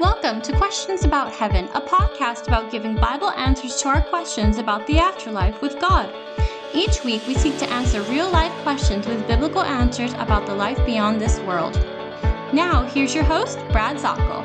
[0.00, 4.84] Welcome to Questions About Heaven, a podcast about giving Bible answers to our questions about
[4.88, 6.12] the afterlife with God.
[6.74, 10.84] Each week, we seek to answer real life questions with biblical answers about the life
[10.84, 11.74] beyond this world.
[12.52, 14.42] Now, here's your host, Brad Zockoll.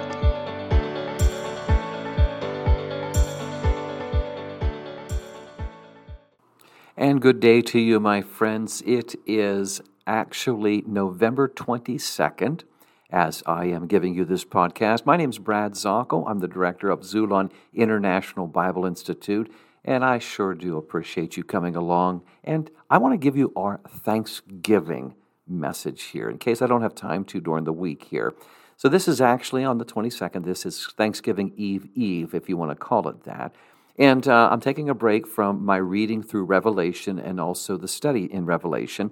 [6.96, 8.84] And good day to you, my friends.
[8.86, 12.66] It is actually November 22nd
[13.10, 15.06] as I am giving you this podcast.
[15.06, 16.30] My name is Brad Zockoll.
[16.30, 19.52] I'm the director of Xulon International Bible Institute,
[19.84, 22.22] and I sure do appreciate you coming along.
[22.44, 25.16] And I want to give you our Thanksgiving
[25.48, 28.34] message here in case I don't have time to during the week here.
[28.78, 30.46] So, this is actually on the 22nd.
[30.46, 33.54] This is Thanksgiving Eve Eve, if you want to call it that.
[33.98, 38.32] And uh, I'm taking a break from my reading through Revelation and also the study
[38.32, 39.12] in Revelation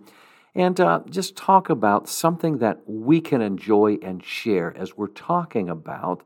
[0.57, 5.69] and uh, just talk about something that we can enjoy and share as we're talking
[5.69, 6.23] about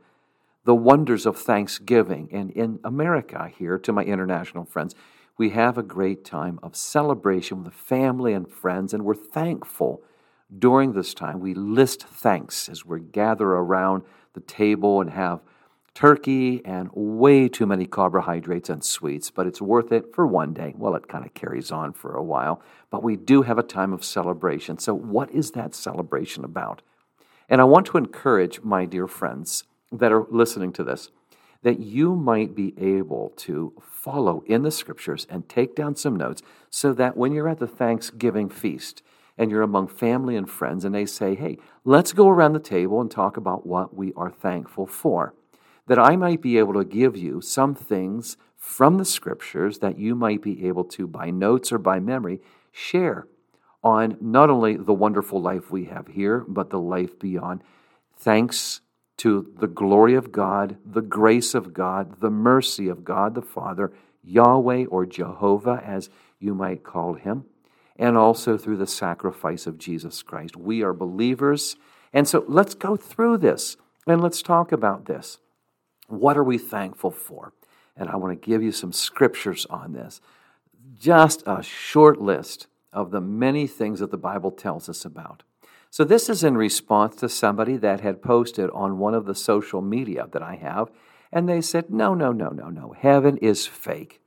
[0.63, 2.29] the wonders of Thanksgiving.
[2.31, 4.95] And in America, here to my international friends,
[5.37, 10.01] we have a great time of celebration with family and friends, and we're thankful
[10.57, 11.41] during this time.
[11.41, 15.41] We list thanks as we gather around the table and have
[15.93, 20.73] turkey and way too many carbohydrates and sweets, but it's worth it for one day.
[20.77, 23.93] Well, it kind of carries on for a while, but we do have a time
[23.93, 24.77] of celebration.
[24.77, 26.81] So, what is that celebration about?
[27.49, 31.09] And I want to encourage my dear friends that are listening to this
[31.63, 36.41] that you might be able to follow in the scriptures and take down some notes
[36.71, 39.03] so that when you're at the Thanksgiving feast,
[39.37, 43.01] and you're among family and friends, and they say, Hey, let's go around the table
[43.01, 45.33] and talk about what we are thankful for
[45.91, 50.15] that I might be able to give you some things from the scriptures that you
[50.15, 52.39] might be able to, by notes or by memory,
[52.71, 53.27] share
[53.83, 57.61] on not only the wonderful life we have here, but the life beyond.
[58.15, 58.79] Thanks
[59.17, 63.91] to the glory of God, the grace of God, the mercy of God the Father,
[64.23, 67.43] Yahweh or Jehovah, as you might call him,
[67.97, 70.55] and also through the sacrifice of Jesus Christ.
[70.55, 71.75] We are believers.
[72.13, 73.75] And so let's go through this
[74.07, 75.39] and let's talk about this.
[76.11, 77.53] What are we thankful for?
[77.95, 80.21] And I want to give you some scriptures on this.
[80.97, 85.43] Just a short list of the many things that the Bible tells us about.
[85.89, 89.81] So, this is in response to somebody that had posted on one of the social
[89.81, 90.89] media that I have,
[91.33, 92.95] and they said, No, no, no, no, no.
[92.97, 94.21] Heaven is fake.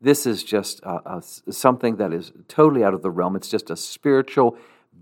[0.00, 0.80] This is just
[1.50, 3.36] something that is totally out of the realm.
[3.36, 4.58] It's just a spiritual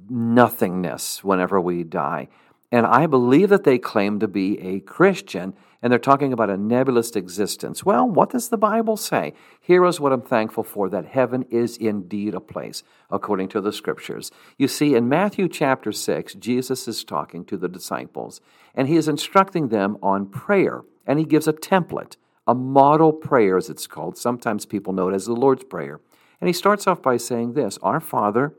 [0.08, 2.28] nothingness whenever we die.
[2.74, 6.56] And I believe that they claim to be a Christian, and they're talking about a
[6.56, 7.84] nebulous existence.
[7.84, 9.32] Well, what does the Bible say?
[9.60, 12.82] Here is what I'm thankful for that heaven is indeed a place,
[13.12, 14.32] according to the scriptures.
[14.58, 18.40] You see, in Matthew chapter 6, Jesus is talking to the disciples,
[18.74, 23.56] and he is instructing them on prayer, and he gives a template, a model prayer,
[23.56, 24.18] as it's called.
[24.18, 26.00] Sometimes people know it as the Lord's Prayer.
[26.40, 28.52] And he starts off by saying this Our Father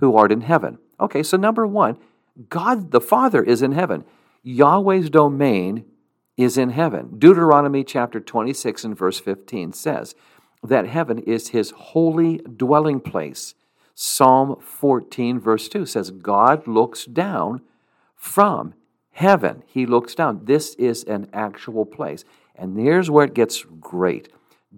[0.00, 0.78] who art in heaven.
[0.98, 1.96] Okay, so number one,
[2.48, 4.04] God the Father is in heaven.
[4.42, 5.84] Yahweh's domain
[6.36, 7.18] is in heaven.
[7.18, 10.14] Deuteronomy chapter 26 and verse 15 says
[10.62, 13.54] that heaven is his holy dwelling place.
[13.94, 17.60] Psalm 14 verse 2 says God looks down
[18.16, 18.74] from
[19.10, 19.62] heaven.
[19.66, 20.44] He looks down.
[20.44, 22.24] This is an actual place.
[22.54, 24.28] And here's where it gets great.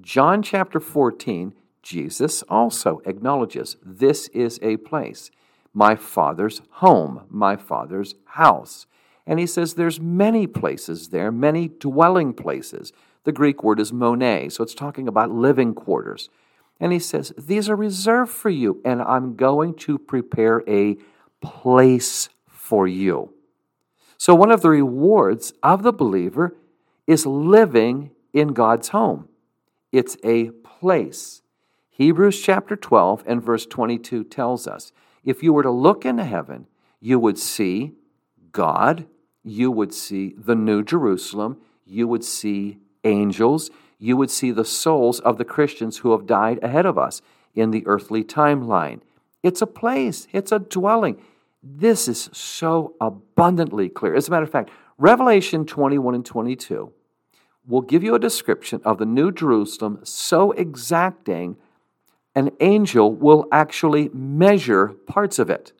[0.00, 5.30] John chapter 14, Jesus also acknowledges this is a place
[5.72, 8.86] my father's home, my father's house.
[9.26, 12.92] And he says there's many places there, many dwelling places.
[13.24, 16.28] The Greek word is mone, so it's talking about living quarters.
[16.80, 20.96] And he says, These are reserved for you, and I'm going to prepare a
[21.40, 23.32] place for you.
[24.18, 26.56] So, one of the rewards of the believer
[27.06, 29.28] is living in God's home.
[29.92, 31.42] It's a place.
[31.90, 34.92] Hebrews chapter 12 and verse 22 tells us
[35.24, 36.66] if you were to look into heaven,
[37.00, 37.92] you would see
[38.52, 39.06] God,
[39.42, 45.20] you would see the New Jerusalem, you would see angels, you would see the souls
[45.20, 47.22] of the Christians who have died ahead of us
[47.54, 49.00] in the earthly timeline.
[49.42, 51.20] It's a place, it's a dwelling.
[51.62, 54.14] This is so abundantly clear.
[54.14, 56.92] As a matter of fact, Revelation 21 and 22
[57.66, 61.56] will give you a description of the New Jerusalem so exacting
[62.34, 65.72] an angel will actually measure parts of it,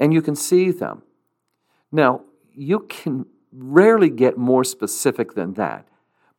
[0.00, 1.02] and you can see them.
[1.92, 5.86] Now, you can rarely get more specific than that,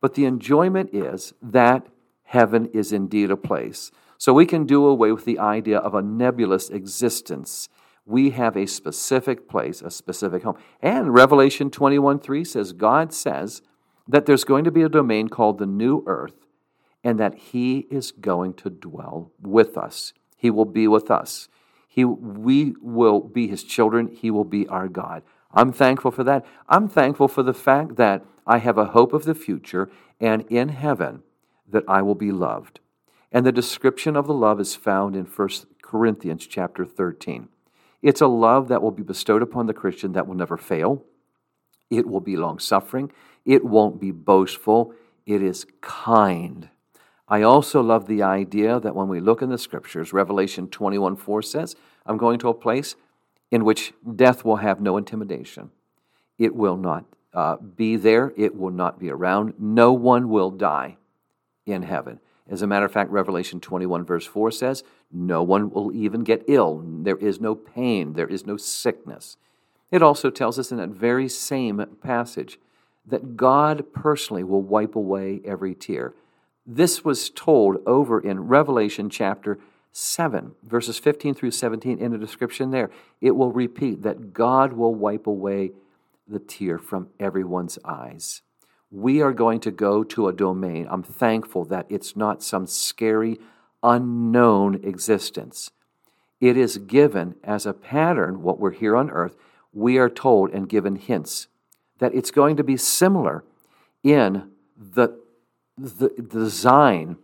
[0.00, 1.86] but the enjoyment is that
[2.24, 3.90] heaven is indeed a place.
[4.18, 7.68] So we can do away with the idea of a nebulous existence.
[8.04, 10.58] We have a specific place, a specific home.
[10.82, 13.62] And Revelation 21 3 says, God says
[14.08, 16.47] that there's going to be a domain called the new earth
[17.02, 20.12] and that He is going to dwell with us.
[20.36, 21.48] He will be with us.
[21.88, 24.08] He, we will be His children.
[24.08, 25.22] He will be our God.
[25.52, 26.44] I'm thankful for that.
[26.68, 29.90] I'm thankful for the fact that I have a hope of the future
[30.20, 31.22] and in heaven
[31.68, 32.80] that I will be loved.
[33.30, 35.48] And the description of the love is found in 1
[35.82, 37.48] Corinthians chapter 13.
[38.00, 41.04] It's a love that will be bestowed upon the Christian that will never fail.
[41.90, 43.10] It will be long suffering.
[43.44, 44.94] It won't be boastful.
[45.26, 46.68] It is kind.
[47.28, 51.42] I also love the idea that when we look in the scriptures, Revelation 21 4
[51.42, 51.76] says,
[52.06, 52.96] I'm going to a place
[53.50, 55.70] in which death will have no intimidation.
[56.38, 57.04] It will not
[57.34, 59.54] uh, be there, it will not be around.
[59.58, 60.96] No one will die
[61.66, 62.20] in heaven.
[62.48, 64.82] As a matter of fact, Revelation 21, verse 4 says,
[65.12, 66.82] No one will even get ill.
[66.84, 69.36] There is no pain, there is no sickness.
[69.90, 72.58] It also tells us in that very same passage
[73.06, 76.14] that God personally will wipe away every tear.
[76.70, 79.58] This was told over in Revelation chapter
[79.92, 82.90] 7, verses 15 through 17, in a description there.
[83.22, 85.70] It will repeat that God will wipe away
[86.28, 88.42] the tear from everyone's eyes.
[88.90, 90.86] We are going to go to a domain.
[90.90, 93.38] I'm thankful that it's not some scary,
[93.82, 95.70] unknown existence.
[96.38, 99.36] It is given as a pattern, what we're here on earth.
[99.72, 101.48] We are told and given hints
[101.98, 103.42] that it's going to be similar
[104.02, 105.18] in the,
[105.78, 107.16] the design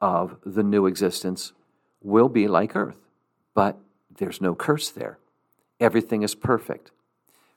[0.00, 1.52] of the new existence
[2.02, 2.98] will be like earth,
[3.54, 3.78] but
[4.18, 5.18] there's no curse there.
[5.80, 6.90] Everything is perfect.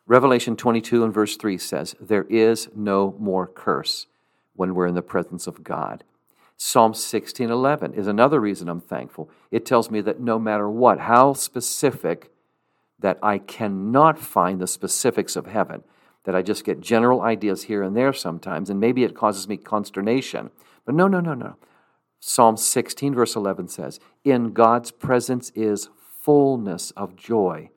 [0.07, 4.07] Revelation 22 and verse 3 says, There is no more curse
[4.55, 6.03] when we're in the presence of God.
[6.57, 9.29] Psalm 16:11 is another reason I'm thankful.
[9.51, 12.31] It tells me that no matter what, how specific
[12.99, 15.83] that I cannot find the specifics of heaven,
[16.25, 19.57] that I just get general ideas here and there sometimes, and maybe it causes me
[19.57, 20.51] consternation.
[20.85, 21.55] But no, no, no, no.
[22.19, 25.89] Psalm 16, verse 11 says, In God's presence is
[26.21, 27.69] fullness of joy.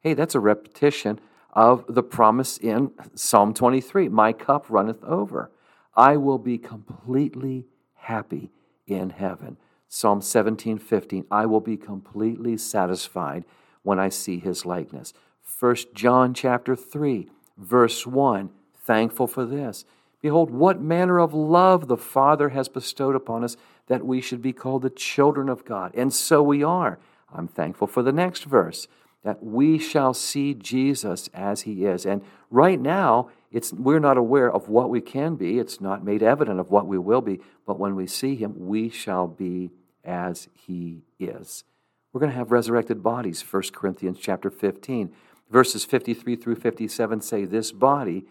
[0.00, 1.20] Hey, that's a repetition
[1.52, 5.50] of the promise in Psalm 23 My cup runneth over.
[5.94, 8.50] I will be completely happy
[8.86, 9.56] in heaven.
[9.88, 13.44] Psalm 17, 15, I will be completely satisfied
[13.82, 15.12] when I see his likeness.
[15.58, 19.84] 1 John chapter 3, verse 1, thankful for this.
[20.22, 23.56] Behold, what manner of love the Father has bestowed upon us
[23.86, 25.94] that we should be called the children of God.
[25.94, 26.98] And so we are.
[27.32, 28.88] I'm thankful for the next verse
[29.22, 32.06] that we shall see Jesus as he is.
[32.06, 35.58] And right now, it's, we're not aware of what we can be.
[35.58, 37.40] It's not made evident of what we will be.
[37.66, 39.70] But when we see him, we shall be
[40.04, 41.64] as he is.
[42.12, 45.12] We're going to have resurrected bodies, 1 Corinthians chapter 15.
[45.50, 48.24] Verses 53 through 57 say this body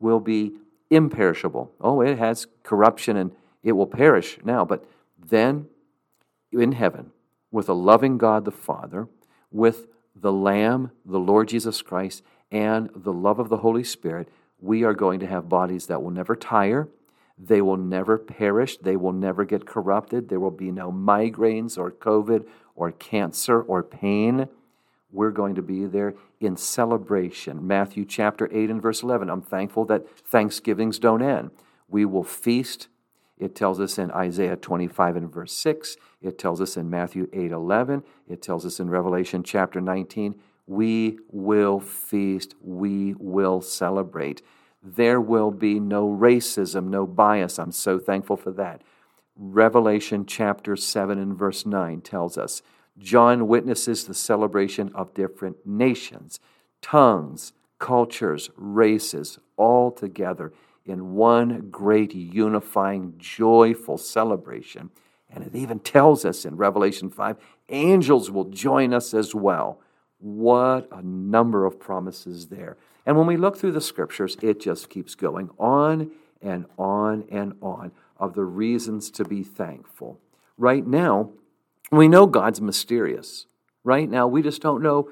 [0.00, 0.52] will be
[0.90, 1.72] imperishable.
[1.80, 3.32] Oh, it has corruption and
[3.62, 4.84] it will perish now, but
[5.18, 5.66] then
[6.50, 7.12] in heaven,
[7.50, 9.08] with a loving God the Father,
[9.50, 14.28] with the Lamb, the Lord Jesus Christ, and the love of the Holy Spirit,
[14.60, 16.88] we are going to have bodies that will never tire.
[17.38, 18.76] They will never perish.
[18.76, 20.28] They will never get corrupted.
[20.28, 24.48] There will be no migraines or COVID or cancer or pain
[25.12, 27.66] we're going to be there in celebration.
[27.66, 29.28] Matthew chapter 8 and verse 11.
[29.30, 31.50] I'm thankful that Thanksgivings don't end.
[31.88, 32.88] We will feast.
[33.38, 35.96] It tells us in Isaiah 25 and verse 6.
[36.22, 38.02] It tells us in Matthew 8 11.
[38.28, 40.36] It tells us in Revelation chapter 19.
[40.66, 42.54] We will feast.
[42.62, 44.42] We will celebrate.
[44.82, 47.58] There will be no racism, no bias.
[47.58, 48.82] I'm so thankful for that.
[49.36, 52.62] Revelation chapter 7 and verse 9 tells us
[52.98, 56.40] John witnesses the celebration of different nations,
[56.80, 60.52] tongues, cultures, races, all together
[60.84, 64.90] in one great unifying, joyful celebration.
[65.30, 67.36] And it even tells us in Revelation 5
[67.70, 69.80] angels will join us as well.
[70.18, 72.76] What a number of promises there.
[73.06, 77.54] And when we look through the scriptures, it just keeps going on and on and
[77.60, 80.20] on of the reasons to be thankful.
[80.56, 81.30] Right now,
[81.92, 83.46] we know God's mysterious.
[83.84, 85.10] Right now, we just don't know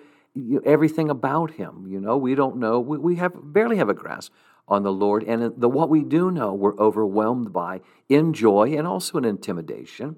[0.65, 1.87] everything about Him.
[1.89, 2.81] You know, we don't know.
[2.81, 4.33] We, we have barely have a grasp
[4.67, 8.87] on the Lord, and the what we do know, we're overwhelmed by in joy and
[8.87, 10.17] also in intimidation.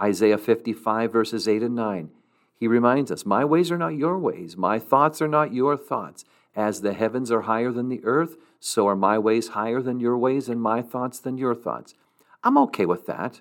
[0.00, 2.10] Isaiah 55 verses 8 and 9.
[2.58, 6.24] He reminds us, My ways are not your ways, my thoughts are not your thoughts.
[6.54, 10.18] As the heavens are higher than the earth, so are my ways higher than your
[10.18, 11.94] ways, and my thoughts than your thoughts.
[12.44, 13.40] I'm okay with that.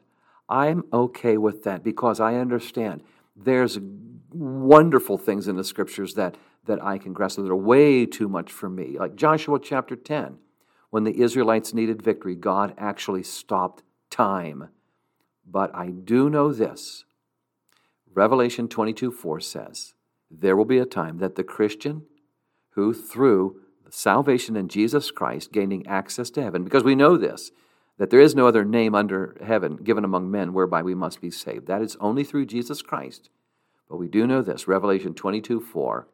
[0.51, 3.03] I'm okay with that because I understand
[3.35, 3.79] There's
[4.33, 8.51] wonderful things in the scriptures that, that I can grasp that are way too much
[8.51, 8.97] for me.
[8.99, 10.37] Like Joshua chapter 10,
[10.89, 14.69] when the Israelites needed victory, God actually stopped time.
[15.45, 17.05] But I do know this
[18.13, 19.93] Revelation 22 4 says,
[20.29, 22.03] There will be a time that the Christian
[22.71, 27.51] who, through salvation in Jesus Christ, gaining access to heaven, because we know this,
[27.97, 31.31] that there is no other name under heaven given among men whereby we must be
[31.31, 31.67] saved.
[31.67, 33.29] That is only through Jesus Christ.
[33.89, 36.07] But we do know this, Revelation 22 4,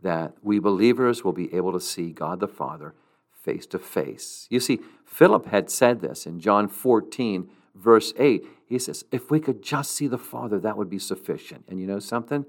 [0.00, 2.94] that we believers will be able to see God the Father
[3.42, 4.46] face to face.
[4.50, 8.44] You see, Philip had said this in John 14, verse 8.
[8.66, 11.64] He says, If we could just see the Father, that would be sufficient.
[11.68, 12.44] And you know something?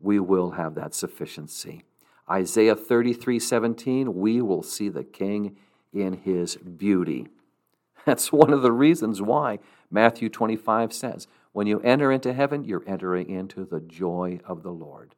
[0.00, 1.84] We will have that sufficiency.
[2.30, 5.56] Isaiah 33 17, we will see the King
[5.92, 7.28] in his beauty.
[8.04, 9.58] That's one of the reasons why
[9.90, 14.72] Matthew 25 says, when you enter into heaven, you're entering into the joy of the
[14.72, 15.14] Lord.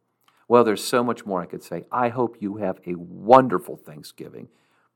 [0.48, 1.84] Well, there's so much more I could say.
[1.90, 4.48] I hope you have a wonderful Thanksgiving.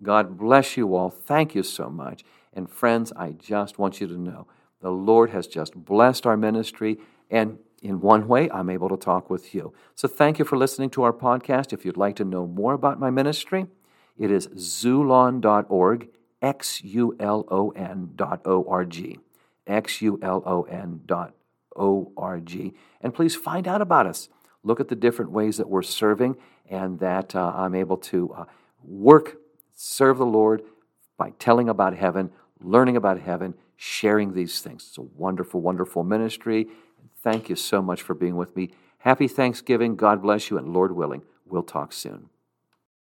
[0.03, 1.11] God bless you all.
[1.11, 2.25] Thank you so much.
[2.53, 4.47] And friends, I just want you to know
[4.81, 6.99] the Lord has just blessed our ministry.
[7.31, 9.73] And in one way, I'm able to talk with you.
[9.95, 11.73] So thank you for listening to our podcast.
[11.73, 13.67] If you'd like to know more about my ministry,
[14.19, 16.09] it is xulon.org,
[16.43, 19.19] X U L O N dot O R G.
[19.67, 21.35] X U L O N dot
[21.77, 22.75] O R G.
[23.01, 24.29] And please find out about us.
[24.63, 26.37] Look at the different ways that we're serving
[26.69, 28.45] and that uh, I'm able to uh,
[28.83, 29.39] work,
[29.75, 30.63] serve the Lord
[31.17, 32.31] by telling about heaven,
[32.61, 34.87] learning about heaven, sharing these things.
[34.89, 36.69] It's a wonderful, wonderful ministry.
[37.23, 38.71] Thank you so much for being with me.
[38.99, 39.97] Happy Thanksgiving.
[39.97, 42.29] God bless you, and Lord willing, we'll talk soon.